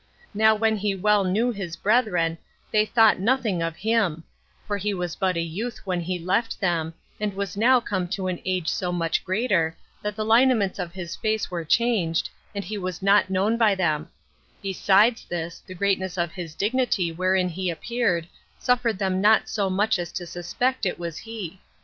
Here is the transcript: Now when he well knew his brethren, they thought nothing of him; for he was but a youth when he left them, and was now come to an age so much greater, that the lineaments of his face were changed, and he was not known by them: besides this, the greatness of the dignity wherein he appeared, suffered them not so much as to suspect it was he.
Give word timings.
Now 0.33 0.55
when 0.55 0.77
he 0.77 0.95
well 0.95 1.23
knew 1.23 1.51
his 1.51 1.75
brethren, 1.75 2.39
they 2.71 2.87
thought 2.87 3.19
nothing 3.19 3.61
of 3.61 3.75
him; 3.75 4.23
for 4.65 4.75
he 4.79 4.95
was 4.95 5.15
but 5.15 5.37
a 5.37 5.41
youth 5.41 5.85
when 5.85 6.01
he 6.01 6.17
left 6.17 6.59
them, 6.59 6.95
and 7.19 7.35
was 7.35 7.55
now 7.55 7.79
come 7.79 8.07
to 8.07 8.25
an 8.25 8.41
age 8.43 8.67
so 8.67 8.91
much 8.91 9.23
greater, 9.23 9.77
that 10.01 10.15
the 10.15 10.25
lineaments 10.25 10.79
of 10.79 10.91
his 10.91 11.15
face 11.15 11.51
were 11.51 11.63
changed, 11.63 12.31
and 12.55 12.65
he 12.65 12.79
was 12.79 13.03
not 13.03 13.29
known 13.29 13.57
by 13.59 13.75
them: 13.75 14.09
besides 14.63 15.23
this, 15.29 15.59
the 15.67 15.75
greatness 15.75 16.17
of 16.17 16.33
the 16.33 16.47
dignity 16.57 17.11
wherein 17.11 17.47
he 17.49 17.69
appeared, 17.69 18.27
suffered 18.57 18.97
them 18.97 19.21
not 19.21 19.47
so 19.47 19.69
much 19.69 19.99
as 19.99 20.11
to 20.13 20.25
suspect 20.25 20.83
it 20.87 20.97
was 20.97 21.19
he. 21.19 21.59